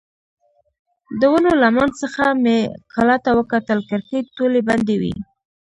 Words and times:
د 1.19 1.21
ونو 1.31 1.51
له 1.61 1.67
منځ 1.75 1.93
څخه 2.03 2.23
مې 2.43 2.57
کلا 2.93 3.17
ته 3.25 3.31
وکتل، 3.39 3.79
کړکۍ 3.89 4.19
ټولې 4.35 4.59
بندې 4.69 4.95
وې. 5.01 5.13